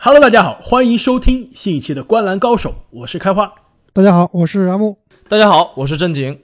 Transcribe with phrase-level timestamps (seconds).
[0.00, 3.52] Hello，大家好，欢迎收听新一期的《观澜高手》，我是开花。
[3.92, 4.96] 大家好，我是阿木。
[5.28, 6.40] 大家好，我是正经。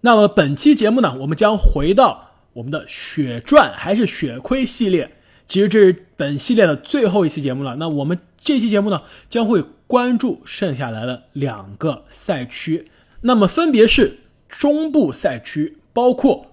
[0.00, 5.12] 那么本期节目呢，我们将回到我们的血赚还是血亏系列。
[5.46, 7.76] 其实这是本系列的最后一期节目了。
[7.76, 12.90] 那我们这期节目呢，将会关注剩下来的两个赛区，
[13.20, 14.18] 那么分别是
[14.48, 16.46] 中部赛区，包括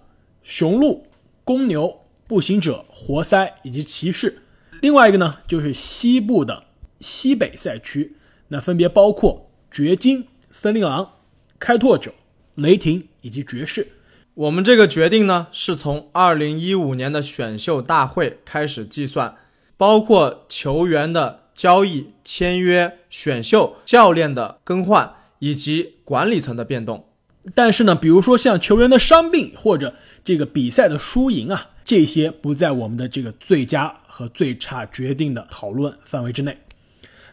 [0.44, 1.08] 雄鹿、
[1.44, 4.44] 公牛、步行者、活塞以及骑士。
[4.86, 6.66] 另外一个呢，就是西部的
[7.00, 8.16] 西北赛区，
[8.50, 11.14] 那分别包括掘金、森林狼、
[11.58, 12.14] 开拓者、
[12.54, 13.88] 雷霆以及爵士。
[14.36, 19.36] 我们这个决定呢，是从二零一五年的选秀大会开始计算，
[19.76, 27.08] 包括球员的交易、签约、选秀、教练的更换以及管理层的变动。
[27.56, 31.72] 但是呢，比如说像球员的伤病或者这个比赛的输赢啊。
[31.86, 36.58] 这些不在我们的这个最佳和最差决定的讨论范围之内。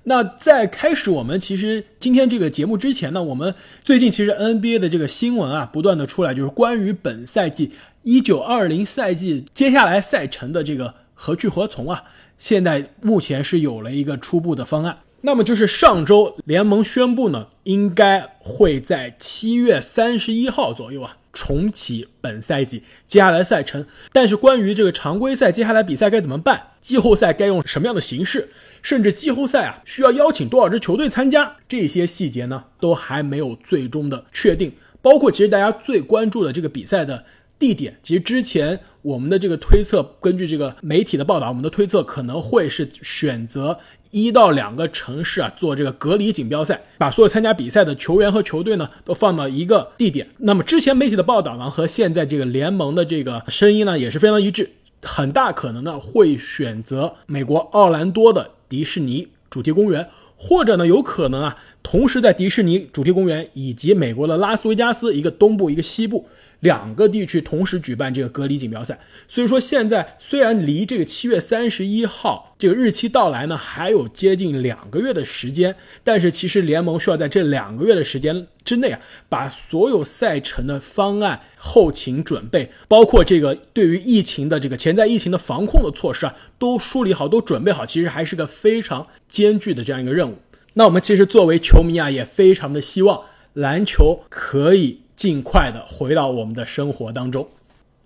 [0.05, 7.71] 那在开始我们其实今天这个节目之前呢，我们最近其实 NBA 的这个新闻啊，不断的出来，就是关于本赛季
[8.03, 12.05] 一九二零赛季接下来赛程的这个何去何从啊。
[12.37, 14.99] 现在目前是有了一个初步的方案。
[15.21, 21.17] 那么就是上周联盟宣布呢，应该会在七月三十一号左右啊。
[21.33, 28.51] 重启本赛季接下来赛程，但是关于这个常规赛接下来比赛该怎么办，季后赛该用什么样的形式，
[28.83, 34.73] 甚至季后赛啊需要邀请多少支球队参加，这些细节呢都还没有最终的确定。
[35.01, 37.25] 包括其实大家最关注的这个比赛的
[37.59, 43.79] 地点，其实之前我们的这个推测，根据这个媒体的报道，我们的推测可能会是选择。
[44.13, 50.29] 一到两个城市啊，做这个隔离锦标赛，把所有参加比赛的球员和球队呢，都放到一个地点。
[50.37, 54.71] 那么之前媒体的报道呢，和现在这个联盟的这个声音呢，也是非常一致，
[55.03, 66.29] 很大可能呢会选择美国奥兰多的迪士尼主题公园，或者呢有可能啊，同时在迪士尼主题公园以及美国的拉斯维加斯一个东部一个西部。
[66.63, 68.97] 两个地区同时举办这个隔离锦标赛，
[69.27, 75.75] 所以说现在虽然离这个七月三十一号这个日期到来呢还有接近两个月的时间，
[76.05, 90.39] 但是其实联盟需要在这两个月的时间之内啊，把所有赛程的方案、后勤准备，包括这个对于疫情的这个潜在疫情的防控的措施啊，都梳理好、都准备好，其实还是个非常艰巨的这样一个任务。
[90.75, 93.23] 那我们其实作为球迷啊，也非常的希望
[93.55, 95.02] 篮球可以。
[95.17, 97.49] 尽快的回到我们的生活当中。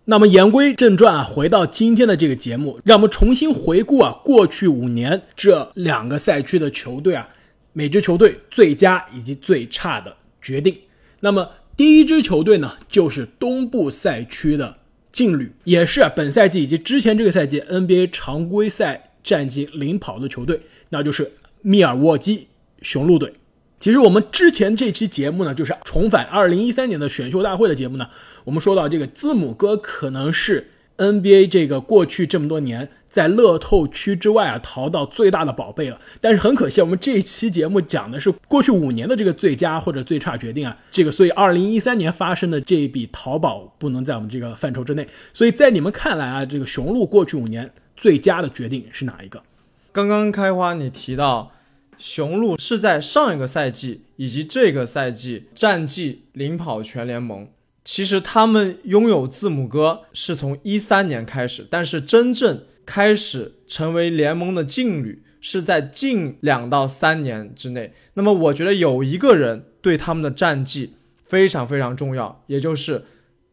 [0.08, 7.28] 那么言归正传啊，回到今天的这个节目，让我们重新回顾啊过去五年这两个赛区的球队啊，
[7.72, 10.76] 每支球队最佳以及最差的决定。
[11.20, 14.78] 那么第一支球队呢，就是东部赛区的
[15.10, 22.46] 劲旅，也是本赛季以及之前这个赛季 NBA 常规赛战绩领跑的球队，那就是密尔沃基
[22.80, 23.34] 雄鹿队。
[23.78, 28.09] 其实我们之前这期节目呢，就是重返二零一三年的选秀大会的节目呢。
[28.44, 36.00] 我们说到这个字母哥可能是 NBA 这个过去这么多年在乐透区之外啊淘到最大的宝贝了。
[36.22, 40.76] 但是很可惜，我们这期节目讲的是过去五年的这个最佳或者最差决定啊。
[40.91, 45.06] 这个所以二零一三年发生的这一笔淘宝不能在我们这个范畴之内。
[45.34, 49.42] 所以在你们看来啊，这个雄鹿过去五年最佳的决定是哪一个？
[49.92, 51.53] 刚刚开花你提到。
[51.98, 57.48] 雄鹿是在上一个赛季以及这个赛季战绩领跑全联盟。
[57.84, 67.92] 其实他们拥有字母哥是从一三年开始，但是真正开始成为联盟的劲旅是在近两到三年之内。
[68.14, 73.04] 那么我觉得有一个人对他们的战绩非常非常重要，也就是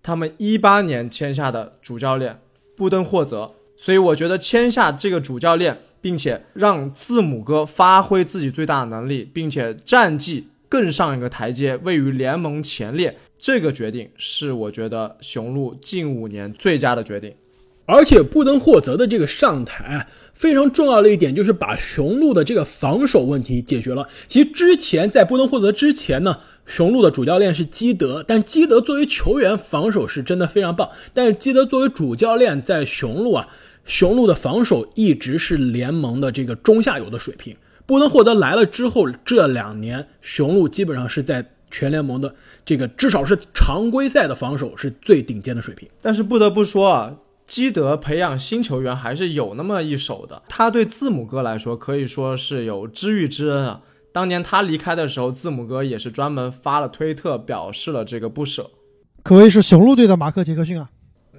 [0.01, 2.39] 他们一八年签下的主教练
[2.75, 3.53] 布登霍泽。
[3.77, 5.77] 所以我觉得签下这个主教练。
[6.03, 13.17] 并且让字母哥发挥自己最大的能力，并且战绩更上一个台阶，位于联盟前列。
[13.39, 17.33] 这个决定是我觉得雄鹿近五年最佳的决定。
[17.85, 24.05] 而且布登霍泽的这个上台非常重要的一点就是把雄鹿的这个防守问题解决了。
[24.27, 33.47] 其实之前在布登霍泽之前呢，雄鹿的主教练是基德，但基德作为球员防守是真的非常棒，但是基德作为主教练在雄鹿啊。
[33.85, 37.55] 雄鹿的防守一直是联盟的这个中下游的水平。
[37.85, 42.33] 布登霍德来了之后，这两年雄鹿基本上是在全联盟的
[42.63, 45.89] 这个至少是常规赛的防守是最顶尖的水平。
[46.01, 50.41] 但是不得不说啊，基德培养新球员还是有那么一手的。
[50.47, 53.81] 他对字母哥来说可以说是有知遇之恩啊。
[54.13, 58.69] 当年他离开的时候，字母哥也是专门发了推特表示了这个不舍，
[59.23, 60.89] 可谓是雄鹿队的马克杰克逊啊。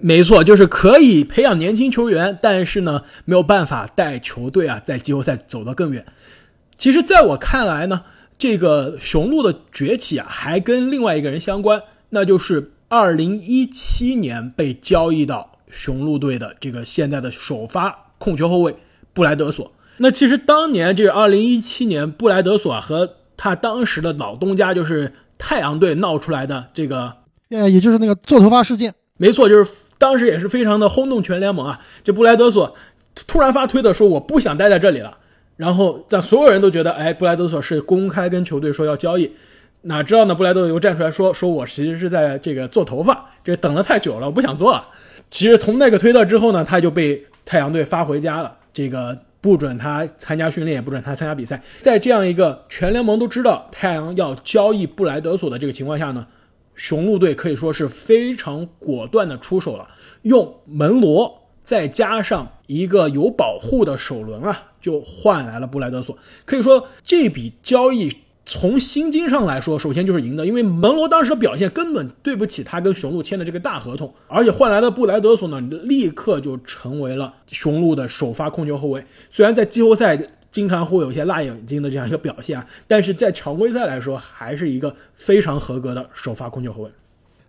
[0.01, 6.05] 没错，就是可以培养年轻球员，但是呢，没有办法带球队啊在季后赛走得更远。
[6.77, 8.03] 其实，在我看来呢，
[8.37, 11.81] 这个雄鹿的崛起啊，还跟另外一个人相关，
[12.11, 18.77] 那就是二零一七年被交易到雄鹿队的这个现在的首发控球后卫
[19.13, 19.73] 布莱德索。
[19.99, 27.15] 那其实当年这个二零一七年，布莱德索和他当时的老东家就是太阳队闹出来的这个，
[27.51, 28.93] 呃，也就是那个做头发事件。
[29.19, 31.81] 没错，就是当时也是非常的轰动全联盟啊。
[32.03, 32.75] 这布莱德索
[33.27, 35.19] 突然发推的说我不想待在这里了。
[35.57, 39.31] 然后让所有人都觉得，哎，布莱德索是公开跟球队说要交易，
[39.83, 40.35] 哪知道呢？
[40.35, 44.85] 布莱德又站出来说，说我其实是在这个做头发，这等了太久了，我不想做了。
[45.31, 51.63] 其实从那个推特之后呢，他就被太阳队发回家了，这个不准他参加训练，也不准他参加比赛。
[51.83, 56.27] 在这样一个全联盟都知道太阳要交易布莱德索的这个情况下呢，
[56.75, 59.89] 雄鹿队可以说是非常果断的出手了，
[60.23, 61.41] 用门罗。
[61.65, 66.15] 再加上一个有保护的首轮啊，就换来了布莱德索。
[66.45, 79.03] 可以说这笔交易从薪金上来说，首先就是赢的，因为门罗当时的表现根本对不起他跟雄鹿签的这个大合同，而且换来的布莱德索呢，立刻就成为了雄鹿的首发控球后卫。
[79.31, 80.19] 虽然在季后赛
[80.55, 86.91] 经常会有一些辣眼睛的这样一个表现啊，但是在常规赛来说，还是一个非常合格的首发控球后卫。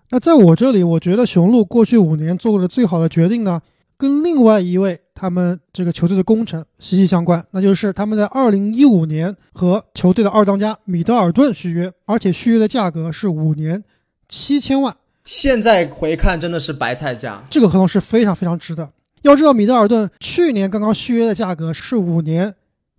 [0.10, 3.62] 那在我这里，我觉得雄鹿过去五年做过的最好的决定呢。
[3.98, 13.81] 跟另外一位他们这个球队的功臣息息相关，那就是他们在二零一五年和球队的二当家米德尔顿续约，而且续约的价格是五年
[14.28, 14.94] 七千万。
[15.24, 18.90] 现在回看真的是白菜价，这个合同是非常非常值的。
[19.22, 22.54] 要知道米德尔顿去年刚刚续约的价格是五年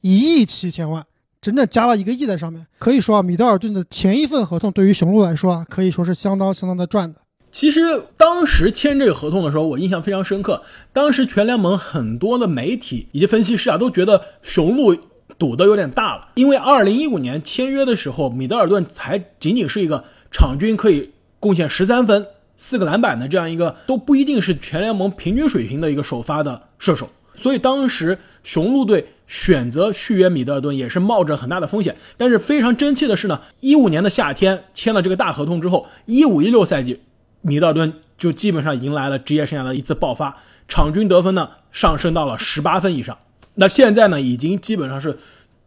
[0.07, 1.05] 一亿七千万，
[1.41, 2.65] 整整加了一个亿在上面。
[2.79, 7.19] 可以说啊，米德尔顿的前一份合同对于雄鹿来说啊，可以说是相当相当的赚的。
[7.51, 7.81] 其实
[8.17, 10.63] 当时签这个合同的时候，我印象非常深刻。
[10.93, 14.95] 当时全联盟很多的媒体以及分析师啊，都觉得雄鹿
[15.39, 16.29] 赌的有点大了。
[16.35, 21.11] 因为二零一五年签约的时候，米德尔顿才仅仅是一个场均可以
[21.41, 22.27] 贡献十三分、
[22.59, 27.09] 四个篮板的这样一个，都不一定是全联盟平均水平的一个首发的射手。
[27.37, 31.95] 所以当时雄鹿队选择续约米德尔顿也是冒着很大的风险。
[32.17, 37.01] 但是非常争气的是呢，一五年的夏天签了这个大合同之后，一五一六赛季。
[37.43, 40.37] 米德尔顿就基本上迎来了职业生涯的一次爆发，
[40.67, 43.17] 场均得分呢上升到了十八分以上。
[43.55, 45.17] 那现在呢，已经基本上是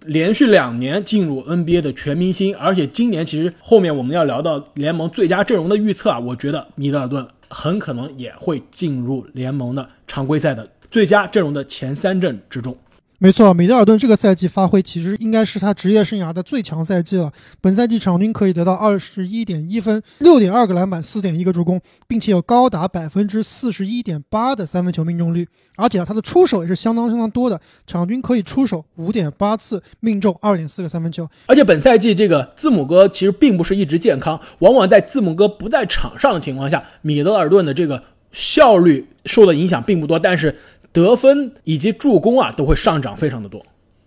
[0.06, 12.78] 连续两年进入 NBA 的全明星，而且今年其实后面我们要聊到联盟最佳阵容的预测啊，我觉得米德尔顿很可能也会进入联盟的常规赛的最佳阵容的前三阵之中。
[13.22, 17.30] 没错，米德尔顿这个赛季发挥其实应该是他职业生涯的最强赛季了。
[17.60, 25.46] 本赛季场均可以得到二十一点一分、六点二个篮板、四点一个助攻，并且有高达百分之四十一点八的三分球命中率。
[25.76, 31.28] 而且啊，他的出手也是相当相当多的，场均可以出手五点八次，命中二点四个三分球。
[31.48, 38.02] 而且本赛季这个字母哥其实并不是一直健康，往往在字母哥不在场上的情况下，米德尔顿的这个
[38.32, 40.58] 效率受的影响并不多，但是。
[40.92, 43.66] 得分以及助攻啊都会上涨非常的多。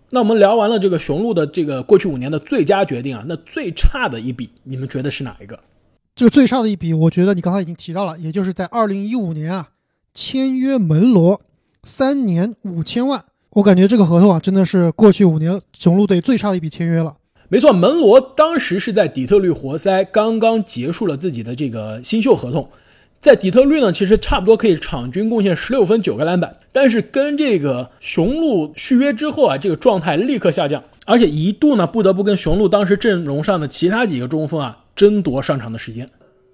[0.09, 5.59] 那我们聊完了这个雄鹿的这个过去五年的最佳决定啊，那最差的一笔你们觉得是哪一个？
[6.15, 9.69] 这个最差的一笔，我觉得你刚才已经提到了，也就是在二零一五年啊
[10.13, 11.41] 签约门罗
[11.83, 13.25] 三年五千万。
[13.53, 17.15] 我感觉这个合同啊真的是过去五年雄鹿队最差的一笔签约了。
[17.49, 22.69] 没错，门罗当时是在底特律活塞刚刚结束了自己的这个新秀合同。
[23.23, 36.09] 在底特律呢，其实差不多可以场均贡献十六分九个篮板，但是跟这个雄鹿续约之后啊，这个状态立刻下降，而且一度呢不得不跟雄鹿当时阵容上的其他几个中锋啊争夺上场的时间。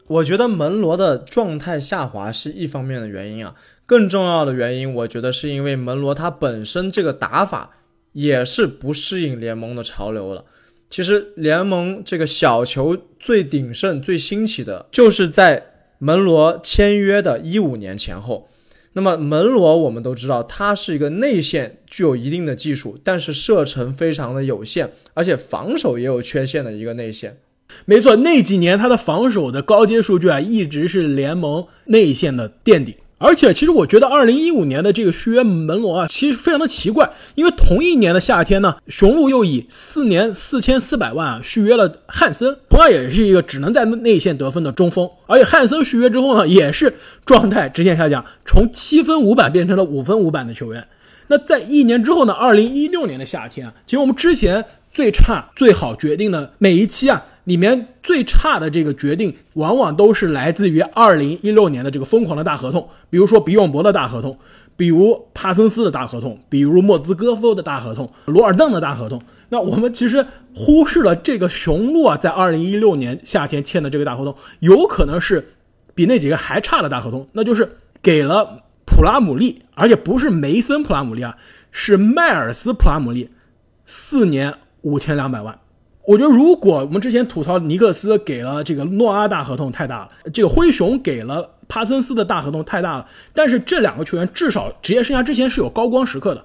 [0.06, 3.56] 我觉得门罗的状态下滑是一方面的原因啊，
[3.88, 7.72] 更重要的原因，我觉得是因为门罗他本身这个打法
[8.12, 10.46] 也是不适应联盟的潮流了。
[10.92, 15.69] 其实联盟这个小球最鼎盛、最兴起的就是在。
[16.00, 18.50] 门罗签约的一五年前后，
[18.94, 27.38] 那么门罗我们都知道，他是一个内线具有一定的技术，但是射程非常的有限，而且防守也有缺陷的一个内线。
[27.86, 32.96] 没错，那几年他的防守的高阶数据啊，一直是联盟内线的垫底。
[33.22, 45.10] 而且，其实我觉得二零一五年的这个续约门罗啊，其实非常的奇怪，因为同一年的夏天呢，雄鹿又以四年四千四百万啊续约了汉森，同样也是一个只能在内线得分的中锋。
[45.28, 46.96] 而且汉森续约之后呢，也是
[47.26, 50.88] 状态直线下降，从七分五板变成了五分五板的球员。
[51.28, 64.38] 那在一年之后呢，二零一六年的夏天啊，其实我们之前最差最好决定的每一期啊，里面最差的这个决定，往往都是来自于二零一六年的这个疯狂的大合同，比如说比永博的大合同，
[64.76, 69.22] 比如帕森斯的大合同，比如莫兹戈夫的大合同，罗尔邓的大合同。
[69.50, 75.54] 那我们其实忽视了这个雄鹿啊，在二零一六年夏天签的这个大合同，有可能是
[75.96, 81.36] 比那几个还差的大合同，那就是给了普拉姆利，而且不是梅森普拉姆利啊，
[81.72, 83.32] 是迈尔斯普拉姆利，
[83.86, 85.58] 四年五千两百万。
[86.10, 96.44] 我觉得，如果我们之前吐槽尼克斯给了这个诺阿大合同太大了，这个灰熊给了帕森斯的大合同太大了，但是这两个球员至少职业生涯之前是有高光时刻的。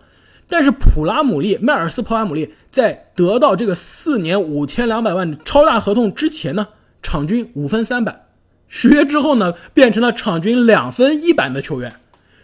[0.51, 6.69] 但是普拉姆利、迈尔斯普拉姆利在得到这个四年五千两百万超大合同之前呢，
[7.03, 8.27] 场均五分三板，
[8.69, 11.95] 续约之后呢，变成了场均两分一板的球员。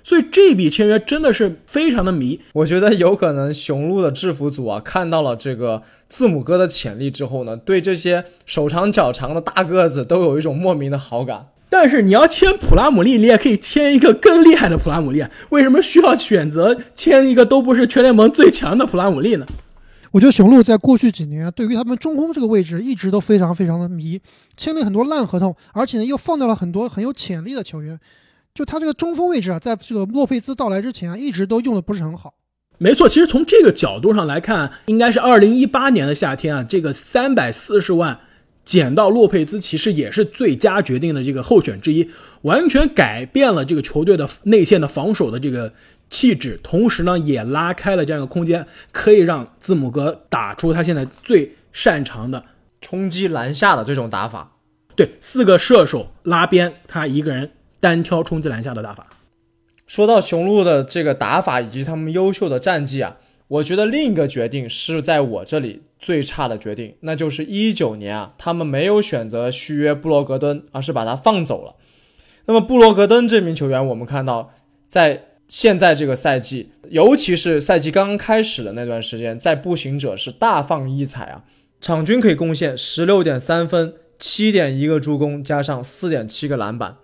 [0.02, 11.47] 所以这笔签约真的是非常的迷，我觉得有可能雄鹿的制服组啊看到了这个字母哥的潜力之后呢，对这些手长脚长的大个子都有一种莫名的好感。
[11.69, 19.47] 但是你要签普拉姆利，你也可以签一个更厉害的普拉姆利，为什么需要选择签一个都不是全联盟最强的普拉姆利呢？
[20.11, 24.21] 我觉得雄鹿在过去几年对于他们中锋这个位置一直都非常非常的迷，
[24.57, 27.97] 签了很多烂合同，而且呢又放掉了很多很有潜力的球员。
[28.54, 32.35] 就他这个中锋位置啊，在这个洛佩兹到来之前啊，一直都用的不是很好。
[32.78, 38.19] 没错，其实从这个角度上来看，应该是二零一八年的夏天啊，这个三百四十万
[38.64, 42.11] 捡到洛佩兹，其实也是最佳决定的这个候选之一，
[42.42, 45.73] 完全改变了这个球队的内线的防守的这个
[46.09, 52.42] 气质，同时呢，也拉开了这样一个空间，可以让字母哥打出他现在最擅长的
[52.80, 54.57] 冲击篮下的这种打法。
[54.97, 57.50] 对，四个射手拉边，他一个人。
[57.80, 59.08] 单挑冲击篮下的打法。
[59.87, 63.16] 说到雄鹿的这个打法以及他们优秀的战绩啊，
[63.49, 71.75] 我觉得另一个决定是在我这里最差的决定，那就是一九年啊，他们没有选择续约布罗格登，而是把他放走了。
[72.46, 74.52] 那么布罗格登这名球员，我们看到
[74.87, 81.42] 在现在这个赛季，尤其是赛季刚刚开始的那段时间，在步行者是大放异彩啊，
[81.80, 86.99] 场均可以贡献十六点三分、七点一个助攻，加上四点七个篮板。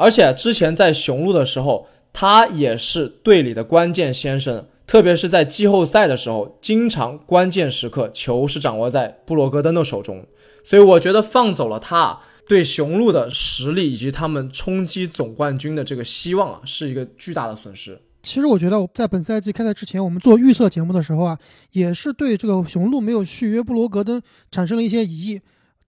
[0.00, 10.24] 而且之前在雄鹿的时候，他也是队里的关键先生，特别是在季后赛的时候，经常关键时刻球是掌握在布罗格登的手中。
[10.64, 18.00] 所以我觉得放走了他，对雄鹿的实力以及他们冲击总冠军的这个希望啊，是一个巨大的损失。
[18.22, 21.38] 其实我觉得在本赛季开赛之前，我们做预测节目的时候啊，
[21.72, 25.40] 也是对这个雄鹿没有续约布罗格登产生了一些疑义。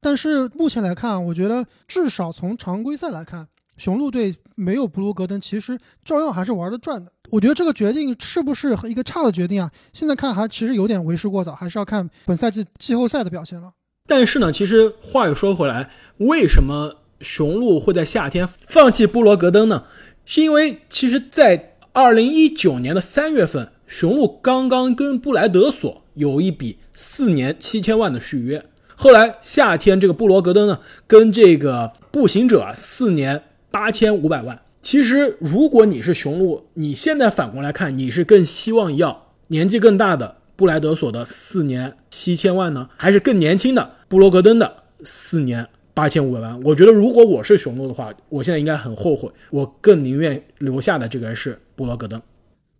[0.02, 3.48] 但是目前来看，我觉得至少从常规赛来看。
[3.82, 7.10] 雄鹿队没有布鲁格登，其实照样还是玩得转的。
[7.30, 9.68] 我觉得这个决定是不是一个差的决定啊？
[9.92, 13.72] 现在看还其实有点为时过早，还是要看本赛季季后赛的表现了。
[14.06, 19.82] 但是呢，其实话又说回来，为什么雄鹿会在夏天放弃布罗格登呢？
[20.24, 28.64] 是因为其实，在二零一九年的三月份，雄鹿刚刚跟布莱德索有一笔四年七千万的续约。
[28.94, 33.42] 后来夏天这个布罗格登呢，跟这个步行者四年。
[33.72, 34.60] 八千五百万。
[34.80, 46.60] 其实，如果你是雄鹿，你现在反过来看，你是更希望要年纪更大的布莱德索的四年七千万呢，还是更年轻的布罗格登的四年八千五百万？
[46.62, 52.20] 我觉得，如果我是雄鹿的话，我现在应该很后悔，我更宁愿留下的这个人是布罗格登。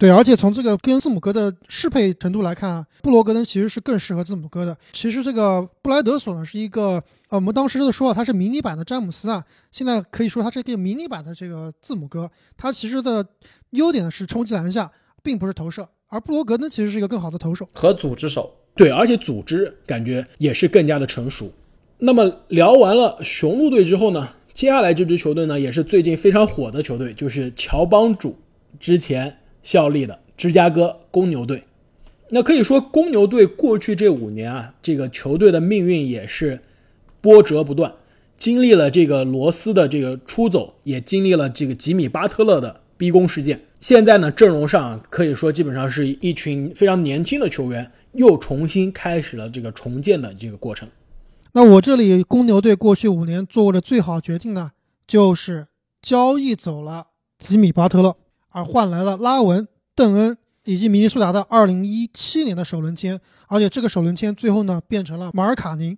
[0.02, 4.76] 对，而且从这个跟字母哥的适配程度来看啊，布罗格登其实是更适合字母哥的。
[4.92, 6.94] 其实这个布莱德索呢，是一个
[7.28, 9.44] 呃，我们当时的说啊，他是迷你版的詹姆斯啊。
[9.71, 12.28] 现在可以说他是个迷你版的这个字母哥。
[12.56, 13.25] 他其实的
[13.71, 14.90] 优点是冲击篮下，
[15.23, 15.88] 并不是投射。
[16.09, 18.52] 而布罗格登其实是一个更好的投手和组织手。
[18.75, 21.49] 对，而且组织感觉也是更加的成熟。
[21.99, 28.37] 那么聊完了雄鹿队之后呢，接下来这支球队呢，也是最近非常火的球队，就是乔帮主
[28.80, 29.38] 之前。
[29.62, 31.64] 效力的芝加哥公牛队，
[32.31, 36.61] 那可以说公牛队过去这五年啊，这个球队的命运也是
[37.21, 37.92] 波折不断，
[38.37, 43.61] 经历了这个罗斯的这个出走，也经历了这个吉米巴特勒的逼宫事件。
[43.78, 50.88] 现在呢，阵容上可以说基本上是一群非常年轻的球员，又重新开始了这个重建的这个过程。
[51.52, 54.73] 那我这里公牛队过去五年做过的最好决定呢，
[55.07, 55.66] 就是
[56.00, 58.16] 交易走了吉米巴特勒。
[58.52, 65.97] 而换来了拉文、邓恩以及明尼苏达的2017年的首轮签，而且这个首轮签最后呢变成了马尔卡宁。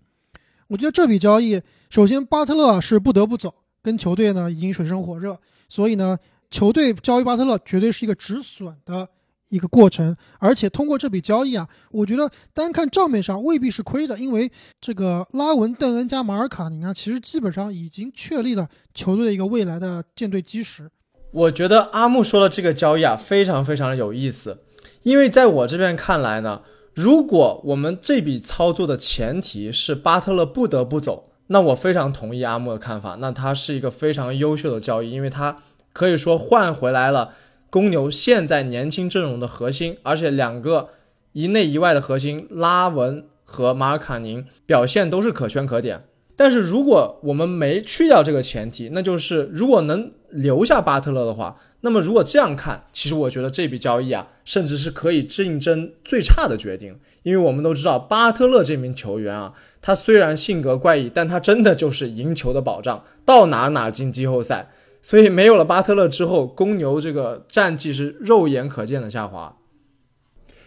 [0.68, 6.16] 我觉得这笔交易，首先巴特勒是不得不走，跟球队呢已经水深火热，所以呢
[6.50, 9.06] 球队交易巴特勒绝对是一个止损的
[9.50, 20.90] 一个过程，而且通过这笔交易啊，我觉得单看账面上未必是亏的，因为这个拉文、邓恩加马尔卡宁啊，其实基本上已经确立了球队的一个未来的舰队基石。
[21.34, 24.58] 我觉得阿木说的这个交易啊，非常非常的有意思，
[25.02, 26.62] 因为在我这边看来呢，
[26.94, 35.58] 如果我们这笔操作的前提是巴特勒不得不走，那我非常同意阿木的看法，那他是一个非常优秀的交易，因为他
[35.92, 37.34] 可以说换回来了。
[37.68, 40.90] 公牛现在年轻阵容的核心，而且两个
[41.32, 46.04] 一内一外的核心拉文和马尔卡宁表现都是可圈可点。
[46.36, 56.98] 但是如果我们没去掉这个前提，那就是如果能留下巴特勒的话，那么如果这样看，其实我觉得这笔交易啊，甚至是可以竞争最差的决定。
[57.22, 64.70] 因为我们都知道巴特勒这名球员啊，他虽然性格怪异，但他真的就是赢球的保障，到哪哪进季后赛。
[65.02, 69.58] 所以没有了巴特勒之后，公牛这个战绩是肉眼可见的下滑。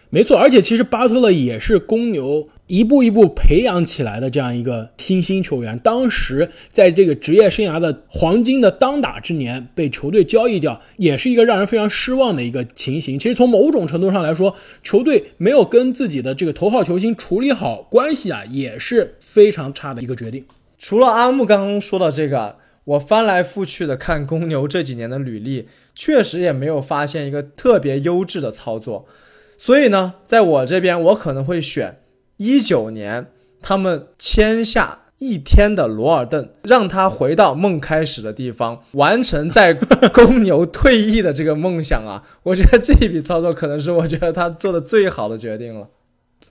[0.09, 5.79] 没错，而且其实巴特勒也是公牛一步一步培养起来的这样一个新兴球员。
[5.79, 13.17] 当时在这个职业生涯的黄金的当打之年被球队交易掉，也是一个让人非常失望的一个情形。
[13.17, 20.45] 其实从某种程度上来说，球队没有跟自己的这个头号球星处理好关系啊，也是非常差的一个决定。
[20.77, 22.57] 除了阿木刚刚说到这个。
[22.87, 29.05] 我翻来覆去的看公牛这几年的履历，确实也没有发现一个特别优质的操作，
[29.57, 31.97] 所以呢，在我这边我可能会选
[32.37, 33.27] 一九年
[33.61, 42.23] 他们签下一天的罗尔顿，让他回到梦开始的地方，完成在公牛退役的这个梦想啊！
[42.43, 45.89] 我觉得这一笔操作可能是我觉得他做的最好的决定了。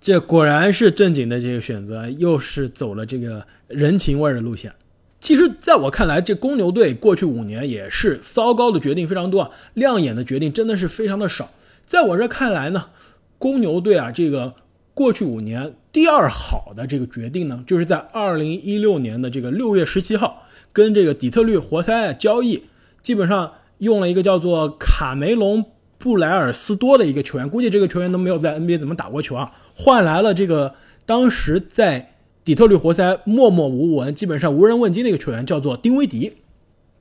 [0.01, 4.73] 这果然是正经的这个选择，又是走了这个人情味的路线。
[5.21, 11.51] 其实，在我看来，这公牛队过去五年也是糟糕的决定非常多啊，亮眼的决定真的是非常的少。
[11.87, 12.91] 在我这看来呢，
[13.39, 14.55] 公牛队啊，这个
[14.97, 22.63] 过去五年第二好的这个决定呢，就是在二零一六年的这个六月十七号，跟这个底特律活塞交易，
[23.03, 25.63] 基本上用了一个叫做卡梅隆
[25.99, 32.13] 布莱尔斯多的一个球员，估计这个球员都没有在 NBA 怎么打过球啊，换来了这个当时在。
[32.47, 36.35] 底特律活塞默默无闻，基本上无人问津的一个球员叫做丁威迪，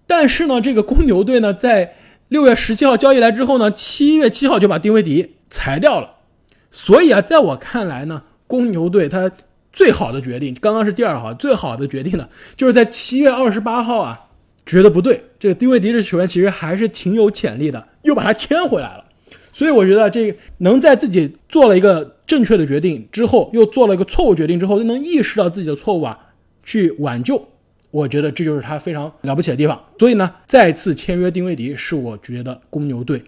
[0.08, 1.93] 但是呢，这个公牛队呢，在
[2.29, 6.14] 六月十七号交易来之后呢，七月七号就把丁威迪裁掉了。
[6.77, 9.31] 所以啊，在我看来呢，公牛队他
[9.71, 14.27] 最好的决定，刚刚是第二好，最好的决定呢，就是在七月二十八号啊，
[14.65, 19.05] 觉得不对，这个丁威迪这球员其实还是挺有潜力的，又把他签回来了。
[19.53, 22.13] 所以我觉得这能在自己做了一个。
[22.25, 26.17] 正确的决定之后，又做了一个错误决定之后，又能意识到自己的错误啊，
[26.63, 27.47] 去挽救，
[27.91, 29.79] 我觉得这就是他非常了不起的地方。
[29.99, 33.23] 所以呢，再次签约丁威迪是我觉得公牛队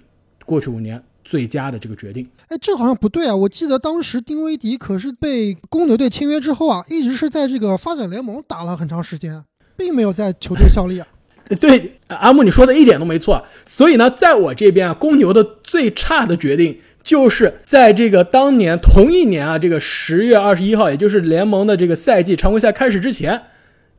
[0.47, 2.25] 过去五年最佳的这个决定。
[2.47, 3.35] 哎，这好像不对啊！
[3.35, 9.43] 我记得当时丁威迪可是被公牛队签约之后啊，一直是在这个发展联盟打了很长时间，
[9.75, 11.07] 并没有在球队效力啊。
[11.59, 13.45] 对，阿木你说的一点都没错。
[13.65, 16.79] 所以呢，在我这边啊，公牛的最差的决定。
[17.03, 23.43] 就是在这个当年同一年啊，这个十月二十一号，也就是联盟的这个赛季常规赛开始之前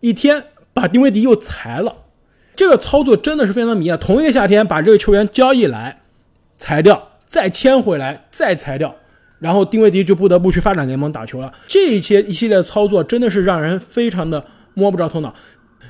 [0.00, 2.04] 一天，把丁威迪又裁了。
[2.54, 3.96] 这个操作真的是非常迷啊！
[3.96, 6.02] 同一个夏天把这个球员交易来，
[6.58, 8.96] 裁掉，再签回来，再裁掉，
[9.38, 11.52] 然后丁威迪就不得不去发展联盟打球了。
[11.68, 15.32] 这一些一系列操作真的是让人非常的摸不着头脑。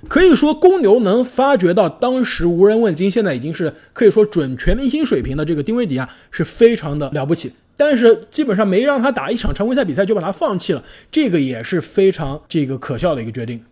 [0.09, 7.53] 可以说，公牛能发掘到当时无人问津，现在已经是可以说准全明星水平的这个丁威迪啊，是非常的了不起。
[7.77, 13.64] 但是基本上没让他打一场常规赛比赛就把他放弃了，这个也是非常这个可笑的一个决定。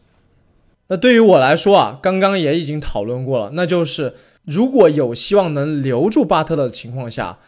[0.88, 7.38] 那对于我来说啊，刚刚也已经讨论过了，那就是如果有希望能留住巴特勒的情况下，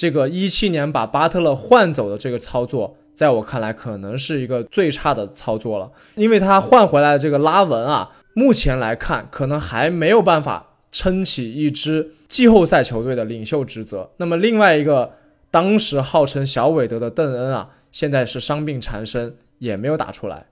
[0.00, 8.10] 这个一七年把巴特勒换走的这个操作，在我看来可能是一个最差的操作了，因为他换回来的这个拉文啊。
[8.32, 14.10] 目前来看，可能还没有办法撑起一支季后赛球队的领袖职责。
[14.16, 15.12] 那么，另外一个
[15.50, 20.46] 当时号称小韦德的邓恩啊，现在是伤病缠身，也没有打出来。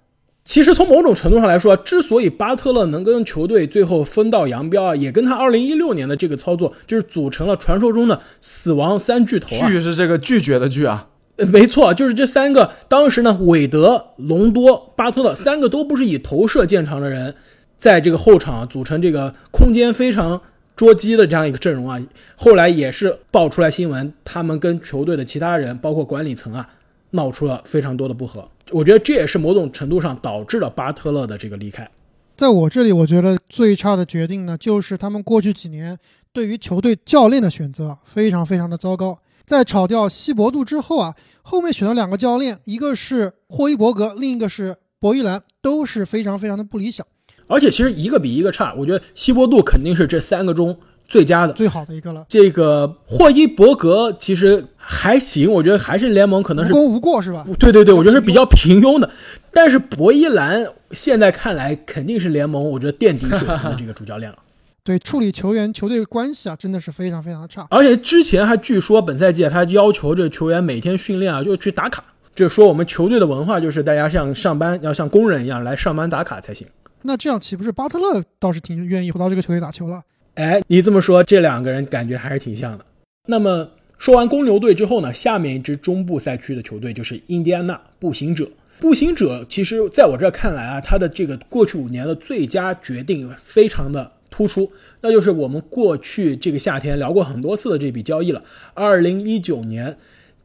[0.49, 9.49] 其实从某种程度上来说，之所以巴特勒能跟球队最后分道扬镳啊，也跟他2016年的这个操作，就是组成了传说中的死亡三巨头。
[9.51, 12.73] 巨是这个拒绝的拒啊，没错，就是这三个。
[12.89, 17.35] 当时呢，韦德、隆多、巴特勒三个都不是以投射见长的人。
[17.77, 20.41] 在这个后场组成这个空间非常
[20.75, 22.01] 捉鸡的这样一个阵容啊，
[22.37, 26.71] 后来也是爆出来新闻，他们跟球队的其他人，包括管理层啊，
[27.11, 28.49] 闹出了非常多的不和。
[28.71, 31.89] 我觉得这也是某种程度上导致了巴特勒的这个离开。
[32.37, 35.99] 在我这里，我觉得最差的决定呢，就是他们过去几年
[36.33, 39.19] 对于球队教练的选择非常非常的糟糕。
[39.45, 47.07] 在炒掉希伯杜之后啊，后面选了两个教练，一个是霍伊伯格，另一个是博伊兰，都是非常非常的不理想。
[47.47, 51.53] 而且其实一个比一个差，我觉得希伯杜肯定是这三个中最佳的。
[51.55, 57.45] 最好的一个了，这个霍伊伯格其实还行，我觉得还是联盟可能是无功无过是吧？
[57.59, 59.11] 对对对，我觉得是比较平庸的。
[59.51, 64.39] 但是博伊兰现在看来肯定是联盟我觉得垫底水平的这个主教练了。
[64.85, 67.67] 对，处理球员球队关系啊，真的是非常非常的差。
[67.71, 72.03] 而且之前还据说本赛季啊他要求这球员每天训练啊就去打卡，
[72.35, 76.67] 就是说我们球队的文化就是大家像上班要像工人一样来上班打卡才行。
[77.03, 80.03] 那这样岂不是巴特勒倒是挺愿意回到这个球队打球了？
[80.39, 82.85] 哎，你这么说，这两个人感觉还是挺像的。
[83.27, 88.49] 那么说完公牛队之后呢，下面一支中部赛区的球队就是印第安纳步行者。
[88.79, 94.71] 步行者其实在我这儿看来啊，他的这个过去五年的最佳决定非常的突出，
[95.01, 98.41] 那就是我们过去这个夏天聊过很多次的这笔交易了。
[98.75, 99.97] 二零一九年，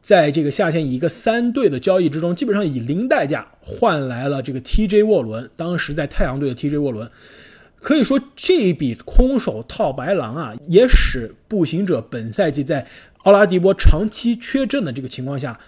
[0.01, 7.07] 在这个夏天以一个三队的交易之中，基本上以零代价换来了这个 TJ 沃伦，当时在太阳队的 TJ 沃伦。
[7.83, 12.87] 可以说，这一笔空手套白狼啊，也使步行者本赛季在
[13.23, 15.59] 奥拉迪波长期缺阵的这个情况下，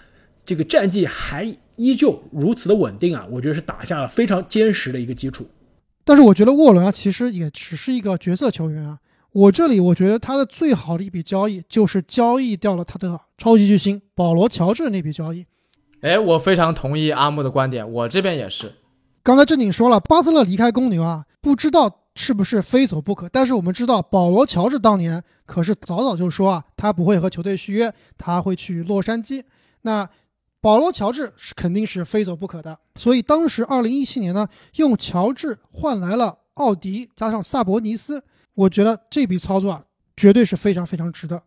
[0.46, 5.46] 这个战绩还依旧如此的稳定啊，我觉得是打下了非常坚实的一个基础。
[6.04, 8.98] 但是我觉得沃伦啊，其实也只是一个角色球员啊。
[9.32, 15.44] 我这里我觉得他的最好的一笔交易就是交易掉了他的超级巨星保罗乔治那笔交易。
[16.00, 18.72] 哎，我非常同意阿木的观点，我这边也是。
[19.26, 23.28] 刚才正经说了，巴特勒离开公牛啊，不知道是不是非走不可。
[23.28, 29.42] 但是我们知道，保罗乔治当年可是早早就说啊，他不会和球队续约，他会去洛杉矶。
[29.82, 30.08] 那
[30.60, 32.78] 保罗乔治是肯定是非走不可的。
[32.94, 38.22] 所以当时二零一七年呢，用乔治换来了奥迪，加上萨博尼斯，
[38.54, 39.82] 我觉得这笔操作啊，
[40.16, 41.42] 绝对是非常非常值得。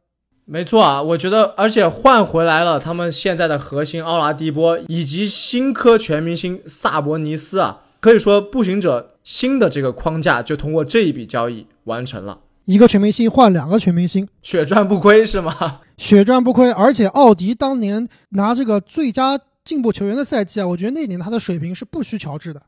[0.52, 15.82] 没错啊，我觉得，而且换回来了他们现在的核心奥拉迪波以及新科全明星萨博尼斯啊，可以说步行者新的这个框架就通过这一笔交易完成了，一个全明星换两个全明星，血赚不亏是吗？
[15.98, 16.72] 血赚不亏。
[16.72, 22.62] 而且奥迪当年拿这个最佳进步球员的赛季啊，我觉得那年他的水平是不虚乔治的。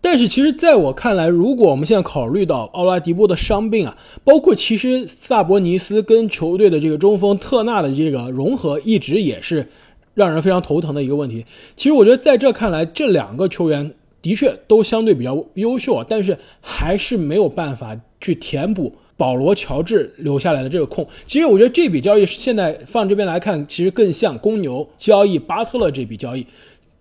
[0.00, 9.68] 但是其实在我看来，如果我们现在考虑到奥拉迪波的伤病啊，包括其实萨博尼斯跟球队的这个中锋特纳的这个融合，一直也是
[10.14, 11.44] 让人非常头疼的一个问题。
[11.76, 21.06] 其实我觉得在这看来，这两个球员的确都相对比较优秀啊，但是还是没有办法去填补保罗乔治留下来的这个空。
[21.26, 26.46] 其实我觉得这笔交易现在放这边来看，其实更像公牛交易巴特勒这笔交易。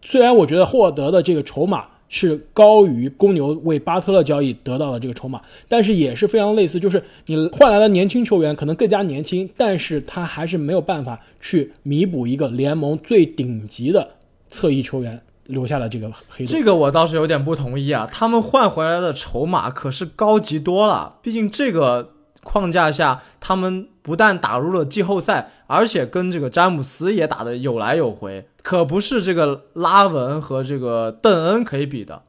[0.02, 1.86] 虽然我觉得获得的这个筹码。
[2.08, 14.08] 是高于公牛为巴特勒交易得到的这个筹码，但是也是非常类似，就是你换来了年轻球员，可能更加年轻，但是他还是没有办法去弥补一个联盟最顶级的
[14.50, 16.48] 侧翼球员留下了这个黑洞。
[16.48, 28.46] 这个我倒是有点不同意啊，他们换回来的筹码可是高级多了，毕竟这个框架下，他们不但打入了季后赛，而且跟这个詹姆斯也打得有来有回。
[28.62, 32.24] 可不是这个拉文和这个邓恩可以比的，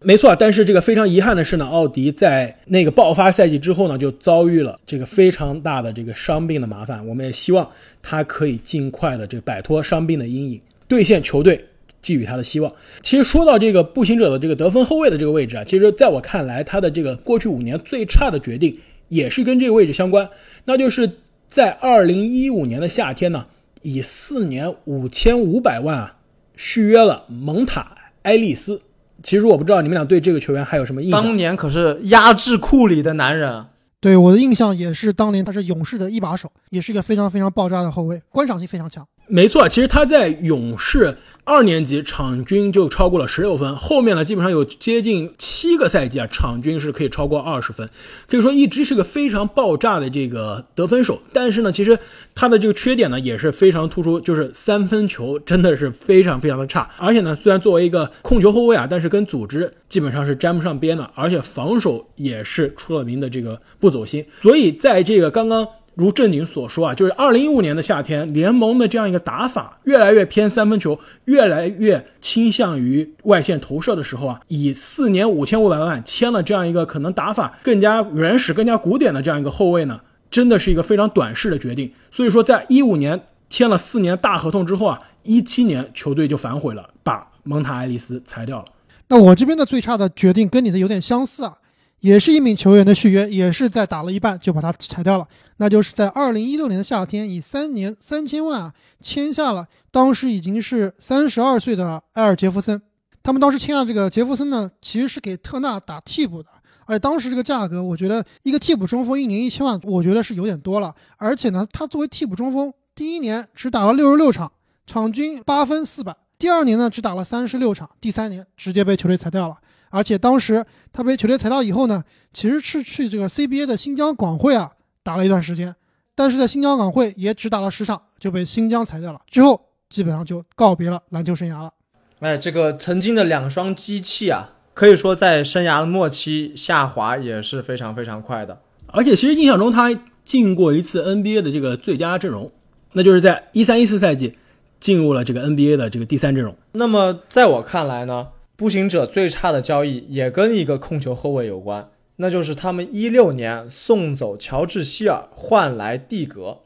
[0.00, 0.34] 没错。
[0.34, 7.06] 但是这个非常遗憾的是呢，奥迪在那个爆发赛季之后呢，就遭遇了这个非常大的这个伤病的麻烦。
[7.06, 7.68] 我们也希望
[8.02, 11.67] 他可以尽快的这个摆脱伤病的阴影，兑现球队
[12.02, 12.72] 寄予他的希望。
[13.02, 20.28] 其实说到这个步行者的这个得分后卫的这个位置啊，其实在我看来，他的这个过去五年最差的决定也是跟这个位置相关，
[20.64, 23.46] 那就是在二零一五年的夏天呢。
[23.82, 26.16] 以四年五千五百万啊
[26.56, 28.82] 续约了蒙塔埃利斯。
[29.22, 31.22] 其实我不知道你们俩对这个球员还有什么印象？
[31.22, 33.66] 当年可是压制库里的男人。
[34.00, 39.06] 对我的印象也是，当年他是勇士的一把手，也是一个非常非常爆炸的后卫，观赏性非常强。
[39.28, 41.16] 没错，其实他在勇士。
[41.48, 47.88] 二年级场均就超过了十六分，后面呢基本上有接近七个赛季啊，场均是可以超过二十分，
[48.26, 51.22] 可以说一直是个非常爆炸的这个得分手。
[51.32, 51.98] 但是呢，其实
[52.34, 56.86] 他的这个缺点呢也是非常突出，就是三分球真的是非常非常的差。
[56.98, 64.22] 而且呢，虽然作为一个控球后卫啊，但是跟组织基本上是沾不上边的，而且防守也是出了名的这个不走心。
[64.42, 65.66] 所以在这个刚刚。
[65.98, 81.92] 如正经所说啊，就是二零一五年的夏天，联盟的这样一个打法越来越偏三分球，越来越倾向于外线投射的时候啊，以四年五千五百万签了这样一个可能打法更加原始、更加古典的这样一个后卫呢，真的是一个非常短视的决定。
[82.12, 88.64] 所以说，在一五年签了四年大合同之后啊，一七年球队就反悔了，把蒙塔·爱丽丝裁掉了。
[89.08, 91.54] 那我这边的最差的决定跟你的有点相似啊。
[92.00, 95.26] 也是一名球员的续约，也是在打了一半就把他裁掉了。
[95.56, 102.80] 那就是在二零一六年的夏天，以三年三千万啊签下了当时已经是三十二岁的埃尔杰弗森。
[103.22, 106.48] 他们当时签下这个杰弗森呢，其实是给特纳打替补的，
[106.86, 110.94] 而且当时这个价格，我觉得一个替补中锋一年一千万，我觉得是有点多了。
[111.16, 114.50] 而且呢，他作为替补中锋，第一年只打了六十六场，
[114.86, 119.56] 场均八分四百；第二年呢，只打了三十六场，第三年直接被球队裁掉了。
[119.90, 124.70] 而且当时他被球队裁掉以后呢，其实是去这个 CBA 的新疆广汇啊
[125.02, 125.74] 打了一段时间，
[126.14, 131.72] 但是在新疆广汇也只打了十场就被新疆裁掉了，之后基本上就告别了篮球生涯了。
[132.20, 138.60] 哎，这个曾经的两双机器啊，可以说在生涯的末期下滑也是非常非常快的。
[138.88, 139.88] 而且其实印象中他
[140.24, 142.50] 进过一次 NBA 的这个最佳阵容，
[142.92, 144.36] 那就是在一三一四赛季
[144.80, 146.54] 进入了这个 NBA 的这个第三阵容。
[146.72, 148.28] 那么在我看来呢？
[148.58, 156.62] 步行者最差的交易也跟一个控球后卫有关，那就是他们一六年送走乔治希尔换来蒂格。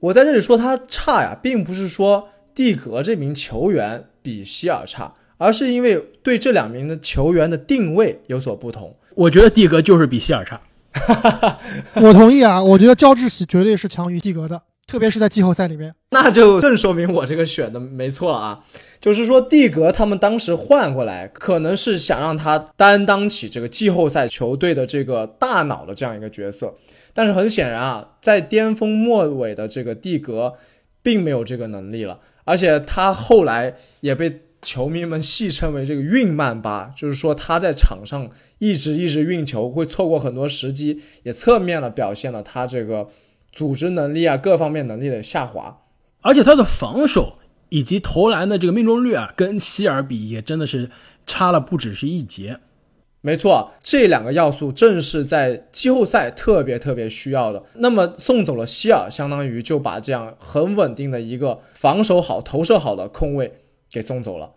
[0.00, 8.96] 我在这里说他差呀，并不是说蒂格这名球员比希尔差，而是因为对这两名的球员的定位有所不同。
[9.14, 10.60] 我觉得蒂格就是比希尔差。
[12.02, 14.60] 我同意啊，我觉得乔治喜绝对是强于蒂格的。
[14.86, 18.64] 特别是在季后赛里面， 那就更说明我这个选的没错了啊！
[19.00, 26.74] 就是说，蒂格他们当时换过来，可能是想让他担当起这个季后赛球队的这个大脑的这样一个角色。
[27.12, 30.54] 但是很显然啊，在巅峰末尾的这个蒂格，
[31.02, 43.08] 并没有这个能力了，而且他后来也被球迷们戏称为这个运曼巴，就是说他在场上一直一直运球，会错过很多时机，也侧面了表现了他这个。
[43.54, 45.82] 组织能力啊，各方面能力的下滑，
[46.20, 47.38] 而且他的防守
[47.68, 50.90] 以及投篮的这个命中率啊，跟希尔比也真的是
[51.24, 52.58] 差了不只是一截。
[53.20, 57.62] 没错，这两个要素正是在季后赛特别特别需要的。
[57.76, 64.50] 那么送走了希尔，相当于就把这样很稳定的一个防守好、投射好的控卫给送走了。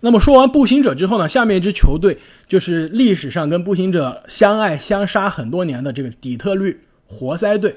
[0.00, 7.76] 那么说完步行者之后呢，下面一支球队就是历史上跟步行者相爱相杀很多年的这个底特律活塞队。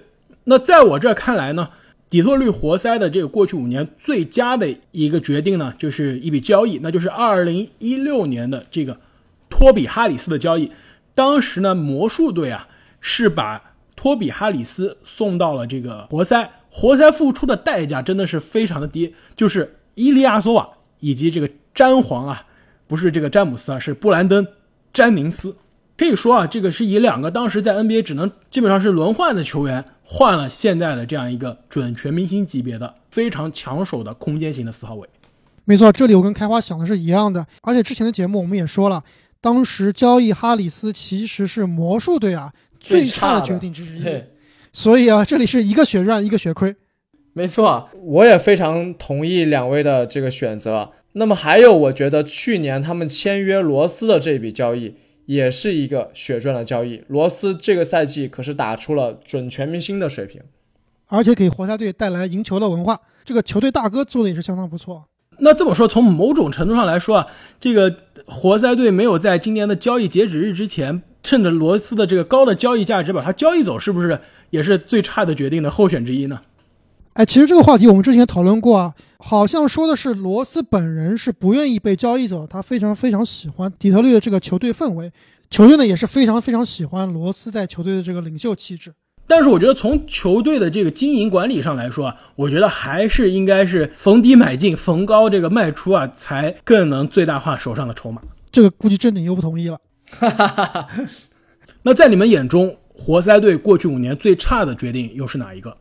[0.49, 1.69] 那在我这看来呢，
[2.09, 8.97] 底特律活塞的这个过去五年最佳的一个决定呢，就是一笔交易，那就是二零一六年的这个
[9.47, 10.71] 托比哈里斯的交易。
[11.13, 12.67] 当时呢，魔术队啊
[12.99, 13.61] 是把
[13.95, 20.67] 托比哈里斯送到了这个活塞，活塞付出的代价真的是非常的低，就是伊利亚索瓦
[20.99, 22.41] 以及这个詹皇啊，
[22.87, 24.43] 不是这个詹姆斯啊，是布兰登·
[24.91, 25.55] 詹宁斯。
[25.95, 29.85] 可以说啊，这个是以两个当时在 NBA 只能基本上是轮换的球员。
[30.11, 35.07] 换了现在的这样一个准全明星级别的非常抢手的空间型的四号位，
[35.65, 37.45] 没错，这里我跟开花想的是一样的。
[37.61, 39.03] 而且之前的节目我们也说了，
[39.39, 44.03] 当时交易哈里斯其实是魔术队啊最差的决定之一。
[44.73, 46.75] 所以啊，这里是一个血赚一个血亏。
[47.33, 50.89] 没错，我也非常同意两位的这个选择。
[51.13, 54.95] 那么还有，我觉得去年他们签约罗斯的这笔交易。
[55.29, 57.03] 也是一个血赚的交易。
[57.07, 60.41] 罗斯这个赛季可是打出了准全明星的水平，
[61.05, 62.99] 而且给活塞队带来赢球的文化。
[63.23, 65.05] 这个球队大哥做的也是相当不错。
[65.37, 67.27] 那这么说，从某种程度上来说啊，
[67.59, 76.41] 这个活塞队没有在今年的交易截止日之前，趁着罗斯的这个高的交易价值把他交易走，是不是也是最差的决定的候选之一呢？
[77.19, 85.11] 哎，其实这个话题我们之前讨论过啊，好像说的是罗斯本人是不愿意被交易走，他非常非常喜欢底特律的这个球队氛围，
[85.49, 88.93] 球队呢也是非常非常喜欢罗斯在球队的这个领袖气质。
[89.27, 98.21] 但是我觉得从球队的这个经营管理上来说啊，我觉得还是应该是逢低买进，逢高这个卖出啊，才更能最大化手上的筹码。
[98.49, 99.77] 这个估计正鼎又不同意了。
[101.83, 105.75] 那在你们眼中，活塞队过去五年最差的决定又是哪一个？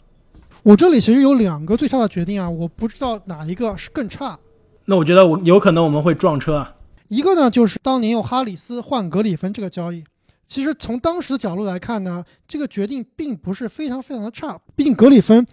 [0.69, 4.39] 我这里其实有两个最差的决定啊，我不知道哪一个是更差。
[4.85, 6.75] 那我觉得我有可能我们会撞车啊。
[7.09, 10.05] 一个呢，就是当年用哈里斯换格里芬这个交易，
[10.47, 14.61] 其实从当时的角度来看呢，这个决定并不是非常非常的差。
[14.77, 15.47] 毕竟格里芬，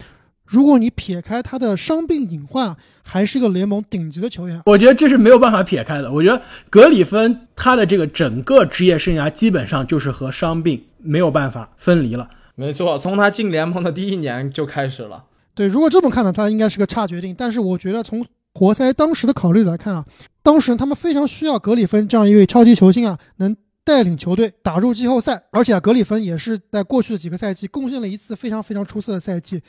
[0.44, 4.62] 如果你撇开他的伤病隐患，还是一个联盟顶级的球员。
[4.66, 6.12] 我觉得这是没有办法撇开的。
[6.12, 12.30] 我觉得格里芬他的这个整个职业生涯基本上就是和伤病没有办法分离了。
[12.56, 15.26] 没错，从他进联盟的第一年就开始了。
[15.54, 17.36] 对，如果这么看呢，他应该是个差决定。
[17.38, 20.06] 但是我觉得从活塞当时的考虑来看啊，
[20.42, 25.44] 当时他们非常需要格里芬这样一位超级球星啊，能带领球队打入季后赛。
[25.52, 29.62] 而且格里芬也是在过去的几个赛季贡献了一次非常非常出色的赛季，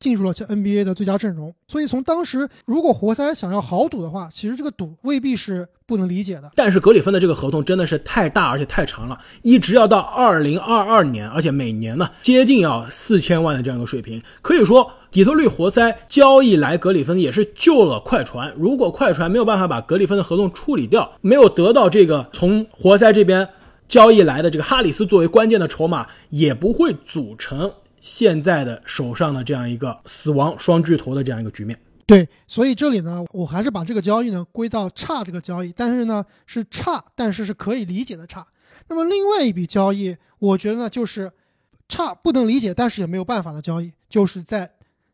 [0.00, 1.54] 进入了这 NBA 的最佳阵容。
[1.66, 6.50] 所以从当时，如果活塞想要豪赌的话，其实这个赌未必是不能理解的。
[6.54, 14.22] 但是格里芬的这个合同真的是太大而且太长了，一直要到二零二二年，而且每年呢接近要四千万的这样一个水平。
[14.40, 18.52] 可以说，底特律活塞交易来格里芬也是救了快船。
[18.56, 23.48] 如果快船没有办法把格里芬的合同处理掉，没有得到这个从活塞这边
[23.88, 27.72] 交易来的这个哈里斯作为关键的筹码，也不会组成。
[28.00, 38.46] 现在的手上的这样一个死亡双巨头的这样一个局面，对，所以这里呢，我还是把这个交易呢归到差这个交易，但是呢是差，但是是可以理解的差。
[38.88, 41.30] 那么另外一笔交易，我觉得呢就是
[41.88, 44.70] 差不能理解，但是也没有办法的交易，就是在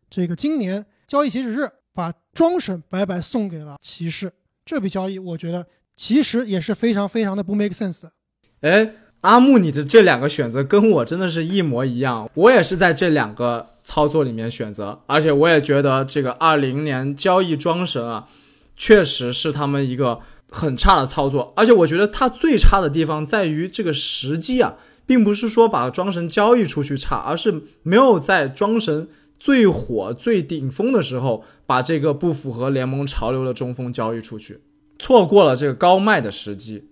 [0.09, 4.33] 这个今年交易截止日把庄神白白送给了骑士。
[4.65, 5.67] 这笔交易我觉得
[5.97, 8.13] 其实也是非常非常的不 make sense 的。
[8.61, 8.95] 哎。
[9.25, 18.29] 阿木，你的这两个选择跟我真的是一模一样，我也是在这两个操作里面选择，而且我也觉得这个二零年交易庄神啊，
[18.77, 24.75] 确实是他们一个很差的操作，而且我觉得它最差的地方在于这个时机啊，
[25.07, 29.09] 并不是说把庄神交易出去差，而是没有在庄神
[29.41, 34.61] 最火、最顶峰的时候把这个不符合联盟潮流的中锋交易出去，
[34.99, 36.89] 错过了这个高卖的时机。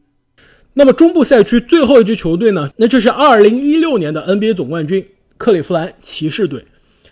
[0.74, 2.70] 那么中部赛区最后一支球队呢？
[2.76, 5.06] 那就是二零一六年的 NBA 总冠军
[5.36, 6.64] 克利夫兰骑士队。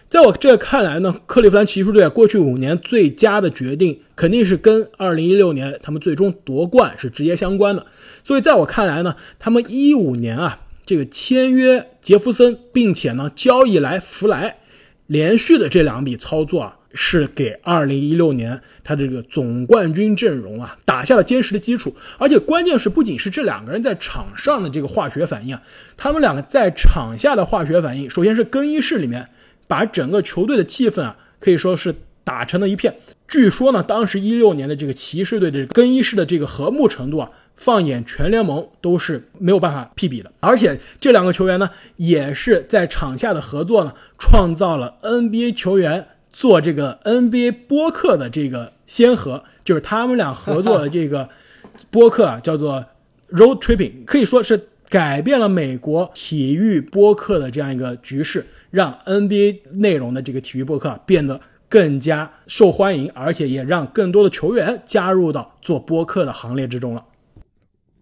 [0.09, 7.87] 在我这看来呢，克利夫兰骑士队过去五年最佳的决定肯定是跟二零一六年他们最终夺冠是直接相关的。
[8.25, 14.59] 所以在我看来呢，他们一五年啊这个签约杰弗森，并且呢交易来弗莱，
[15.07, 16.79] 连续的这两笔操作啊。
[16.93, 25.63] 是给二零一六年他这个总冠军阵容啊打下了坚实的基础，而且关键是不仅是这两个人在场上的这个化学反应啊，
[25.97, 29.29] 他们两个在场下的化学反应，首先是更衣室里面
[29.67, 32.95] 把整个球队的气氛啊可以说是打成了一片。
[33.29, 37.31] 据说呢，当时一六年的这个骑士队的更衣室的这个和睦程度啊。
[37.57, 46.07] 放眼全联盟都是没有办法媲比的，而且这两个球员呢，也是在场下的合作呢，创造了 NBA 球员。
[46.33, 51.29] 做这个 NBA 播客的这个先河，就是他们俩合作的这个
[51.91, 52.85] 播客啊，叫做
[53.31, 67.05] Road Tripping，可以说是改变了美国体育播客的这样一个局势，让 NBA 内容的这个体育播客变得更加受欢迎，而且也让更多的球员加入到做播客的行列之中了。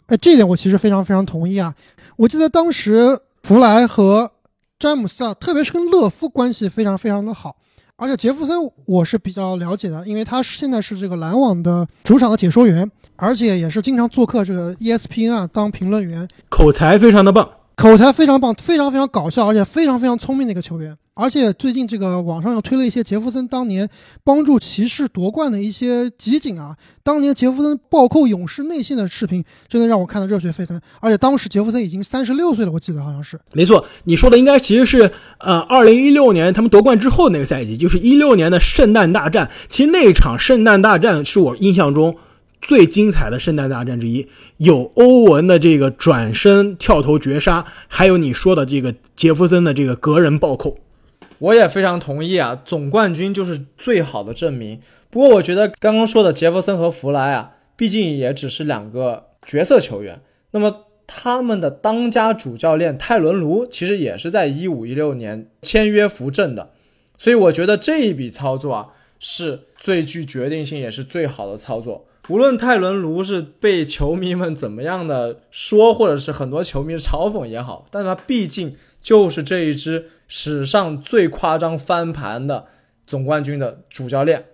[0.06, 1.74] 哎，这点我其实非常非常同意啊！
[2.16, 4.32] 我记得当时弗莱和
[4.78, 7.56] 詹姆斯啊，特别是跟勒夫关系非常非常的好。
[8.00, 8.56] 而且杰弗森
[8.86, 20.96] 我是比较了解的，因为他现在是这个篮网的主场的解说员，而且也是经常做客这个 ESPN 啊当评论员，口才非常的棒，口才非常棒，非常非常搞笑，而且非常非常聪明的一个球员。
[21.14, 23.88] 而且最近这个网上又推了一些杰弗森当年
[24.24, 30.80] 帮助骑士夺冠的一些集锦啊，当年杰弗森暴扣勇士内线的视频，真的让我看得热血沸腾。
[31.00, 33.38] 而且当时杰弗森已经三十六岁了，我记得好像是。
[33.52, 39.48] 没错，你说的应该其实是呃，二零一六年他们夺冠之后那个赛季，就是一六年的圣诞大战。
[39.70, 42.16] 其实那场圣诞大战是我印象中
[42.60, 50.78] 最精彩的圣诞大战之一，有欧文的这个转身跳投绝杀，还有你说的这个杰弗森的这个隔人暴扣。
[51.38, 54.80] 我也非常同意啊，总冠军就是最好的证明。
[55.08, 60.20] 不过我觉得刚刚说的杰弗森和弗莱啊，毕竟也只是两个角色球员。
[60.50, 66.72] 那么他们的当家主教练泰伦卢其实也是在一五一六年签约扶正的，
[67.16, 68.88] 所以我觉得这一笔操作啊
[69.20, 72.07] 是最具决定性也是最好的操作。
[72.28, 80.10] 无论泰伦卢是被球迷们怎么样的说，或者是很多球迷嘲讽也好，但他毕竟就是这一支。
[80.30, 82.66] 史上最夸张翻盘的
[83.06, 84.44] 总冠军的主教练，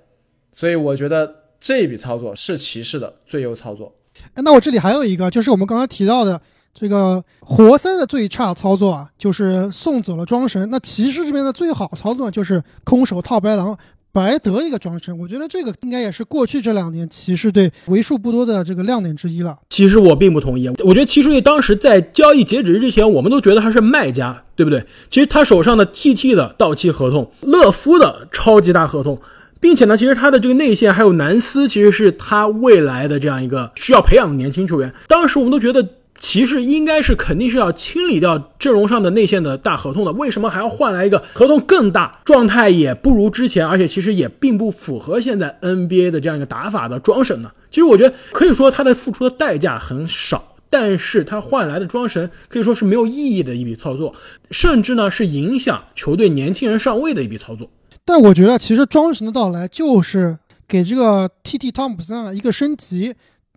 [0.52, 3.92] 所以我觉得这笔操作是骑士的最优操作。
[4.36, 6.40] 那我这里还有一个，就是我们刚刚提到的
[6.72, 10.70] 这个活塞的最差操作啊，就是送走了庄神。
[10.70, 13.76] 那骑士这边的最好操作就是空手套白狼。
[14.14, 19.58] 白得一个庄神，我觉得这个应该也是过去这两年骑士队为数不多的这个亮点之一了。
[19.68, 24.86] 其实我并不同意，我觉得骑士队当时在交易截止日之前，我们都觉得他是卖家，对不对？
[25.10, 29.20] 其实他手上的 TT 的到期合同，勒夫的超级大合同，
[29.58, 34.94] 并且呢，其实他的这个内线还有南斯，其实是他未来的这样一个需要培养的年轻球员。
[35.08, 35.84] 当时我们都觉得。
[36.18, 47.50] 骑士应该是肯定是要清理掉阵容上的内线的大合同的，为什么还要换来一个合同更大、状态也不如之前，而且其实也并不符合现在 NBA 的这样一个打法的庄神呢？
[47.70, 54.14] 其实我觉得可以说他的付出的代价很少，但是他换来的庄神可以说是没有意义的一笔操作，
[54.50, 57.68] 甚至呢是影响球队年轻人上位的一笔操作。
[58.04, 60.38] 但我觉得其实庄神的到来就是
[60.68, 63.14] 给这个 TT 汤普森啊一个升级。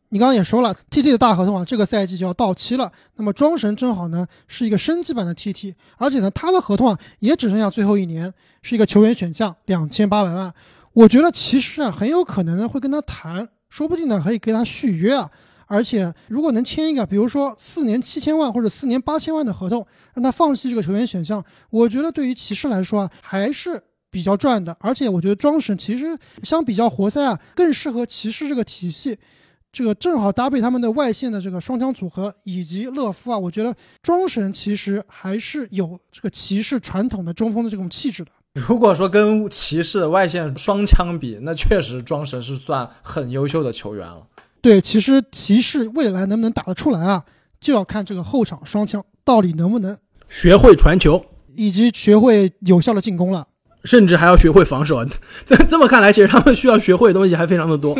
[0.09, 2.89] 你刚刚也说了，TT 的大合同啊，这个赛季就要到期了。
[3.15, 10.53] 那么庄神正好呢是一个升级版的 TT，而且呢他的合同啊也只剩下最后一年，是一个球员选项两千八百万。
[10.93, 15.29] 我觉得骑士啊很有可能呢会跟他谈，说不定呢可以跟他续约啊。
[15.65, 23.77] 而且如果能签一个，比如说四年七千万或者四年八千万的合同，让他放弃这个球员选项，我觉得对于骑士来说啊还是
[24.09, 24.73] 比较赚的。
[24.79, 29.17] 而且我觉得庄神其实相比较活塞啊更适合骑士这个体系。
[29.77, 33.71] 这个正好搭配他们的外线的这个双枪组合，以及勒夫啊，我觉得
[34.01, 38.31] 庄神其实还是有这个骑士传统的中锋的这种气质的。
[38.55, 44.25] 如果说跟骑士的外线双枪比，那确实庄神是算很优秀的球员了。
[44.61, 47.23] 对，其实骑士未来能不能打得出来啊，
[47.59, 49.95] 就要看这个后场双枪到底能不能
[50.27, 51.23] 学会传球，
[51.55, 53.47] 以及学会有效的进攻了。
[53.87, 55.03] 甚至还要学会防守，
[55.47, 57.97] 这这么看来，其实他们需要学会的东西还非常的多。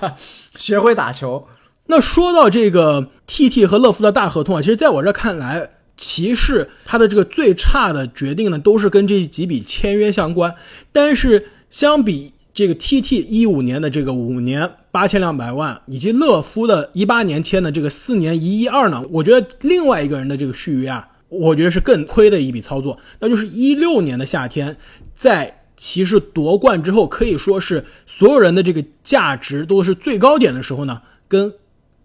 [0.56, 1.46] 学会打球。
[1.86, 10.54] 那说到这个 TT 和乐福的大合同啊，其实在我这看来，骑士他的这个最差的决定呢，都是跟这几笔签约相关。
[10.92, 21.06] 但是相比这个 TT 一五年的这个五年八千两百万，以及乐福的一八年签的这个四年一一二呢，我觉得另外一个人的这个续约啊。
[21.28, 24.76] 我觉得是更亏的一笔操作，那就是一六年的夏天，
[25.20, 31.52] 在骑士夺冠之后，可以说是所有人的这个价值都是最高点的时候呢，跟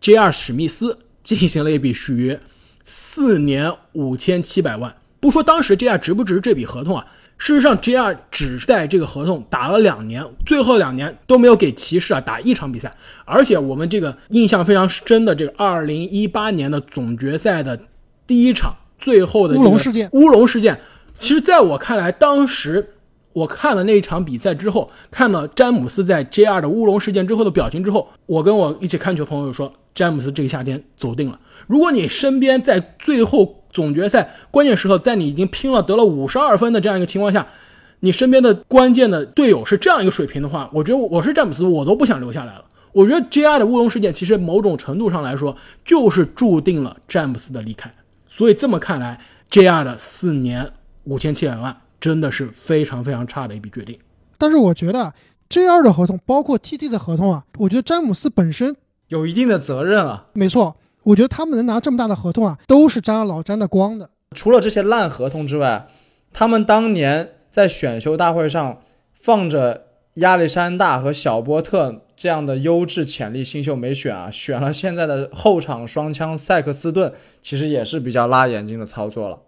[0.01, 0.29] J.R.
[0.33, 2.37] 史密斯进行了一笔续约，
[2.85, 4.93] 四年五千七百万。
[5.21, 5.97] 不说当时 J.R.
[5.97, 7.05] 值不值这笔合同啊，
[7.37, 8.19] 事实上 J.R.
[8.29, 12.93] 只在这个合同打了两年，最后两年都没有给骑士啊打一场比赛，
[13.23, 17.79] 而且我们这个印象非常深的这个二零一八年的总决赛的
[18.27, 18.75] 第一场。
[18.99, 20.77] 最后的乌龙事件，乌龙事件，
[21.17, 22.94] 其实在我看来，当时
[23.35, 26.61] 我看了那一场比赛之后，看到詹姆斯在 J.R.
[26.61, 31.37] 的乌龙事件之后的表情之后，我跟我一起看球朋友说，詹姆斯这个夏天走定了。
[31.67, 37.45] 如果你身边在最后总决赛关键时刻，在你已经拼了得了五十二分的这样一个情况下，
[37.99, 42.63] 你身边的关键的队友是这样一个水平的话，我觉得我是詹姆斯，我都不想留下来了。
[42.93, 43.59] 我觉得 J.R.
[43.59, 47.93] 的乌龙事件其实某种程度上来说，就是注定了詹姆斯的离开。
[48.29, 49.19] 所以这么看来
[49.49, 49.83] ，J.R.
[49.83, 50.71] 的四年
[51.03, 51.75] 五千七百万
[52.05, 53.97] 真的是非常非常差的一笔决定。
[54.37, 55.11] 但是我觉得
[55.49, 56.87] J 二的合同，包括 T.T.
[56.87, 58.75] 的合同啊，我觉得詹姆斯本身
[59.07, 60.27] 有一定的责任啊。
[60.33, 64.07] 没错，我觉得他们能拿这么大的合同啊，都是沾了老詹的光的。
[64.35, 65.87] 除了这些烂合同之外，
[66.31, 68.81] 他们当年在选秀大会上
[69.13, 69.85] 放着
[70.15, 79.39] 亚历山大和小波特这样的优质潜力新秀没选啊，选了现在的后场双枪塞克斯顿，其实也是比较拉眼睛的操作了。